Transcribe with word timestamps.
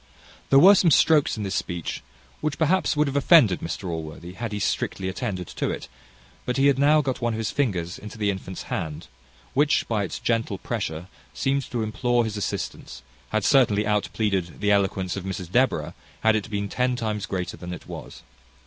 There 0.49 0.57
were 0.57 0.73
some 0.73 0.89
strokes 0.89 1.37
in 1.37 1.43
this 1.43 1.53
speech 1.53 2.01
which 2.39 2.57
perhaps 2.57 2.97
would 2.97 3.05
have 3.05 3.15
offended 3.15 3.59
Mr 3.59 3.87
Allworthy, 3.87 4.33
had 4.33 4.51
he 4.51 4.57
strictly 4.57 5.07
attended 5.07 5.45
to 5.49 5.69
it; 5.69 5.87
but 6.43 6.57
he 6.57 6.65
had 6.65 6.79
now 6.79 7.01
got 7.01 7.21
one 7.21 7.33
of 7.33 7.37
his 7.37 7.51
fingers 7.51 7.99
into 7.99 8.17
the 8.17 8.31
infant's 8.31 8.63
hand, 8.63 9.05
which, 9.53 9.87
by 9.87 10.03
its 10.03 10.17
gentle 10.17 10.57
pressure, 10.57 11.07
seeming 11.35 11.61
to 11.69 11.83
implore 11.83 12.23
his 12.25 12.35
assistance, 12.35 13.03
had 13.29 13.45
certainly 13.45 13.85
out 13.85 14.09
pleaded 14.11 14.59
the 14.59 14.71
eloquence 14.71 15.15
of 15.15 15.23
Mrs 15.23 15.51
Deborah, 15.51 15.93
had 16.21 16.35
it 16.35 16.49
been 16.49 16.67
ten 16.67 16.95
times 16.95 17.27
greater 17.27 17.55
than 17.55 17.71
it 17.71 17.85
was. 17.85 18.23